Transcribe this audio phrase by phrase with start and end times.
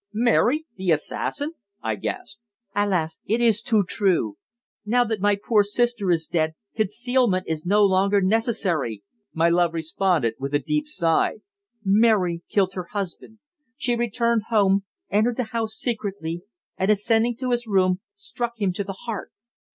[0.13, 1.51] "Mary the assassin!"
[1.83, 2.41] I gasped.
[2.75, 3.19] "Alas!
[3.27, 4.35] it is too true.
[4.83, 10.33] Now that my poor sister is dead, concealment is no longer necessary," my love responded,
[10.39, 11.41] with a deep sigh.
[11.85, 13.37] "Mary killed her husband.
[13.77, 16.41] She returned home, entered the house secretly,
[16.79, 19.31] and, ascending to his room, struck him to the heart."